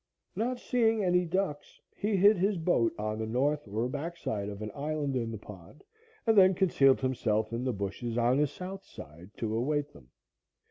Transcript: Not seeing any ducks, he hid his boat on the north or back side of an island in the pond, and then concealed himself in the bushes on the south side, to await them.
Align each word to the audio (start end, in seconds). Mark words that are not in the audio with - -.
Not 0.35 0.59
seeing 0.59 1.03
any 1.03 1.25
ducks, 1.25 1.79
he 1.95 2.17
hid 2.17 2.35
his 2.39 2.57
boat 2.57 2.91
on 2.97 3.19
the 3.19 3.27
north 3.27 3.67
or 3.67 3.87
back 3.87 4.17
side 4.17 4.49
of 4.49 4.63
an 4.63 4.71
island 4.73 5.15
in 5.15 5.29
the 5.29 5.37
pond, 5.37 5.83
and 6.25 6.35
then 6.35 6.55
concealed 6.55 7.01
himself 7.01 7.53
in 7.53 7.63
the 7.65 7.71
bushes 7.71 8.17
on 8.17 8.37
the 8.37 8.47
south 8.47 8.83
side, 8.83 9.29
to 9.37 9.55
await 9.55 9.93
them. 9.93 10.09